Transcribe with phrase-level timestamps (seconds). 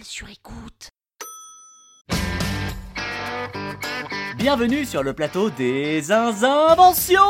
[0.00, 0.88] Sur écoute.
[4.38, 7.20] Bienvenue sur le plateau des inventions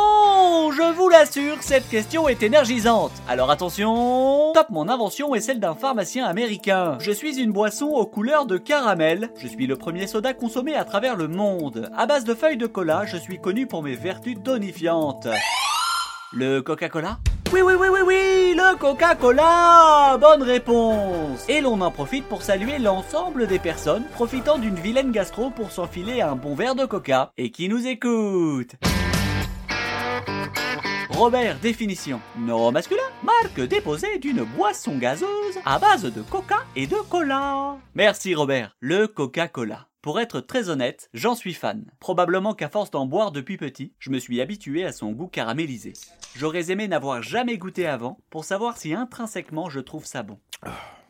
[0.70, 3.10] Je vous l'assure, cette question est énergisante.
[3.28, 6.98] Alors attention Top, mon invention est celle d'un pharmacien américain.
[7.00, 9.30] Je suis une boisson aux couleurs de caramel.
[9.36, 11.90] Je suis le premier soda consommé à travers le monde.
[11.96, 15.26] À base de feuilles de cola, je suis connu pour mes vertus tonifiantes.
[16.32, 17.18] Le Coca-Cola?
[17.52, 22.78] Oui, oui, oui, oui, oui, le Coca-Cola Bonne réponse Et l'on en profite pour saluer
[22.78, 27.50] l'ensemble des personnes profitant d'une vilaine gastro pour s'enfiler un bon verre de Coca et
[27.50, 28.76] qui nous écoutent.
[31.10, 32.20] Robert, définition.
[32.38, 37.76] Non masculin, marque déposée d'une boisson gazeuse à base de coca et de cola.
[37.94, 38.76] Merci Robert.
[38.80, 39.91] Le Coca-Cola.
[40.02, 41.84] Pour être très honnête, j'en suis fan.
[42.00, 45.92] Probablement qu'à force d'en boire depuis petit, je me suis habitué à son goût caramélisé.
[46.34, 50.40] J'aurais aimé n'avoir jamais goûté avant pour savoir si intrinsèquement je trouve ça bon.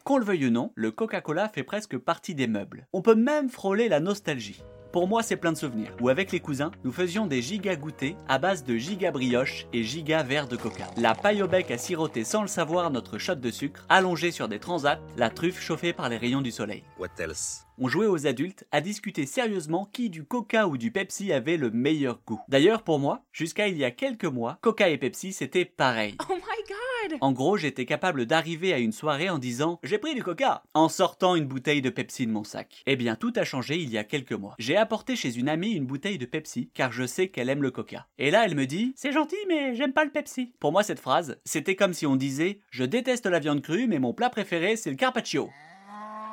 [0.04, 2.86] Qu'on le veuille ou non, le Coca-Cola fait presque partie des meubles.
[2.92, 4.62] On peut même frôler la nostalgie.
[4.92, 8.14] Pour moi, c'est plein de souvenirs, où avec les cousins, nous faisions des giga goûtés
[8.28, 10.84] à base de giga brioche et giga verre de coca.
[10.98, 14.48] La paille au bec à siroter sans le savoir notre shot de sucre, allongé sur
[14.48, 16.84] des transats, la truffe chauffée par les rayons du soleil.
[16.98, 17.64] What else?
[17.84, 21.72] On jouait aux adultes à discuter sérieusement qui du coca ou du Pepsi avait le
[21.72, 22.41] meilleur goût.
[22.47, 26.14] D'ailleurs, pour moi, jusqu'à il y a quelques mois, coca et Pepsi c'était pareil.
[26.30, 30.14] Oh my god En gros, j'étais capable d'arriver à une soirée en disant J'ai pris
[30.14, 32.84] du coca en sortant une bouteille de Pepsi de mon sac.
[32.86, 34.55] Eh bien, tout a changé il y a quelques mois.
[34.61, 37.73] J'ai apporté chez une amie une bouteille de Pepsi car je sais qu'elle aime le
[37.73, 38.06] coca.
[38.17, 40.52] Et là, elle me dit C'est gentil, mais j'aime pas le Pepsi.
[40.61, 43.98] Pour moi, cette phrase, c'était comme si on disait Je déteste la viande crue, mais
[43.98, 45.51] mon plat préféré, c'est le carpaccio.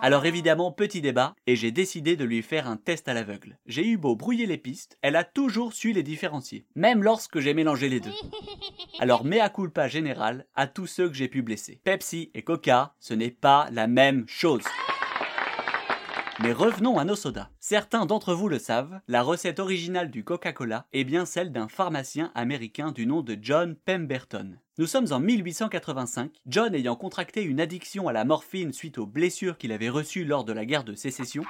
[0.02, 3.58] Alors évidemment, petit débat, et j'ai décidé de lui faire un test à l'aveugle.
[3.66, 7.54] J'ai eu beau brouiller les pistes, elle a toujours su les différencier, même lorsque j'ai
[7.54, 8.14] mélangé les deux.
[9.00, 11.82] Alors mea culpa général à tous ceux que j'ai pu blesser.
[11.84, 14.64] Pepsi et Coca, ce n'est pas la même chose.
[16.42, 17.50] Mais revenons à nos sodas.
[17.60, 22.32] Certains d'entre vous le savent, la recette originale du Coca-Cola est bien celle d'un pharmacien
[22.34, 24.58] américain du nom de John Pemberton.
[24.78, 29.58] Nous sommes en 1885, John ayant contracté une addiction à la morphine suite aux blessures
[29.58, 31.44] qu'il avait reçues lors de la guerre de sécession,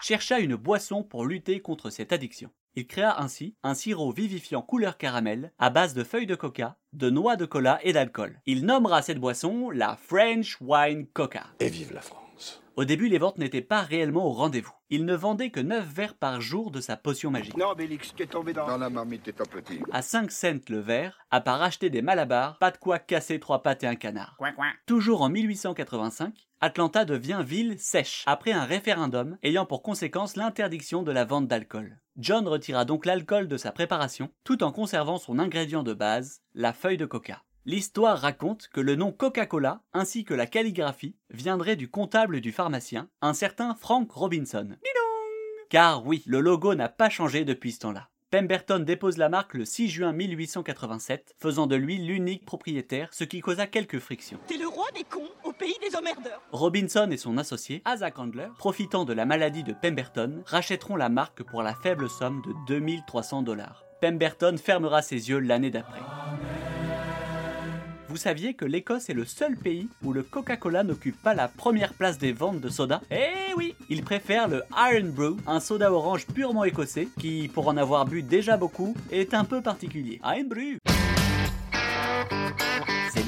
[0.00, 2.50] chercha une boisson pour lutter contre cette addiction.
[2.76, 7.10] Il créa ainsi un sirop vivifiant couleur caramel à base de feuilles de coca, de
[7.10, 8.40] noix de cola et d'alcool.
[8.46, 11.48] Il nommera cette boisson la French Wine Coca.
[11.58, 12.27] Et vive la France
[12.78, 14.72] Au début, les ventes n'étaient pas réellement au rendez-vous.
[14.88, 17.56] Il ne vendait que 9 verres par jour de sa potion magique.
[17.56, 18.68] Non, Bélix, tu es tombé dans...
[18.68, 19.80] Dans la marmite étant petit.
[19.90, 23.64] À 5 cents le verre, à part acheter des malabars, pas de quoi casser trois
[23.64, 24.38] pattes et un canard.
[24.86, 31.10] Toujours en 1885, Atlanta devient ville sèche, après un référendum ayant pour conséquence l'interdiction de
[31.10, 31.98] la vente d'alcool.
[32.16, 36.72] John retira donc l'alcool de sa préparation, tout en conservant son ingrédient de base, la
[36.72, 37.42] feuille de coca.
[37.66, 43.08] L'histoire raconte que le nom Coca-Cola, ainsi que la calligraphie, viendrait du comptable du pharmacien,
[43.20, 44.76] un certain Frank Robinson.
[45.68, 48.08] Car oui, le logo n'a pas changé depuis ce temps-là.
[48.30, 53.40] Pemberton dépose la marque le 6 juin 1887, faisant de lui l'unique propriétaire, ce qui
[53.40, 54.38] causa quelques frictions.
[54.46, 58.48] T'es le roi des cons au pays des emmerdeurs Robinson et son associé, Asa Candler,
[58.58, 63.42] profitant de la maladie de Pemberton, rachèteront la marque pour la faible somme de 2300
[63.42, 63.84] dollars.
[64.02, 66.00] Pemberton fermera ses yeux l'année d'après.
[68.08, 71.92] Vous saviez que l'Écosse est le seul pays où le Coca-Cola n'occupe pas la première
[71.92, 73.02] place des ventes de soda?
[73.10, 73.74] Eh oui!
[73.90, 78.22] Il préfère le Iron Brew, un soda orange purement écossais, qui, pour en avoir bu
[78.22, 80.22] déjà beaucoup, est un peu particulier.
[80.24, 80.78] Iron Brew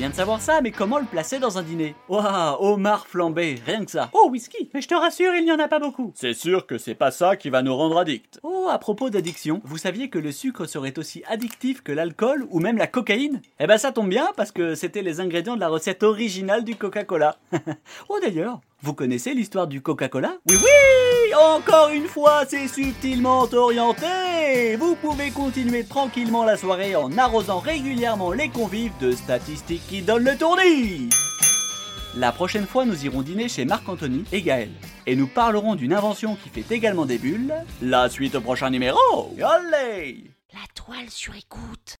[0.00, 1.94] bien de savoir ça, mais comment le placer dans un dîner?
[2.09, 4.09] Waouh, homard flambé, rien que ça.
[4.15, 6.10] Oh, whisky Mais je te rassure, il n'y en a pas beaucoup.
[6.15, 8.41] C'est sûr que c'est pas ça qui va nous rendre addicts.
[8.42, 12.60] Oh, à propos d'addiction, vous saviez que le sucre serait aussi addictif que l'alcool ou
[12.60, 13.42] même la cocaïne?
[13.59, 16.77] Eh ben ça tombe bien parce que c'était les ingrédients de la recette originale du
[16.77, 17.36] Coca-Cola.
[18.09, 20.36] oh d'ailleurs, vous connaissez l'histoire du Coca-Cola?
[20.48, 21.34] Oui, oui!
[21.34, 24.77] Encore une fois, c'est subtilement orienté.
[24.77, 30.24] Vous pouvez continuer tranquillement la soirée en arrosant régulièrement les convives de statistiques qui donnent
[30.24, 31.09] le tournis.
[32.16, 34.71] La prochaine fois, nous irons dîner chez Marc-Anthony et Gaël.
[35.06, 37.54] Et nous parlerons d'une invention qui fait également des bulles.
[37.80, 39.34] La suite au prochain numéro!
[39.38, 40.24] Allez!
[40.53, 41.99] La toile sur écoute